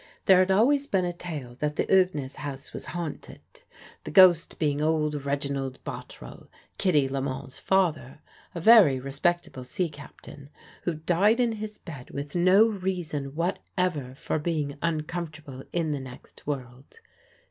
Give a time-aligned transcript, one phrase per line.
[0.25, 3.41] There had always been a tale that the Ugnes House was haunted
[4.03, 6.47] the ghost being old Reginald Bottrell,
[6.79, 8.19] Kitty Lemal's father,
[8.55, 10.49] a very respectable sea captain,
[10.85, 16.47] who died in his bed with no reason whatever for being uncomfortable in the next
[16.47, 16.99] world.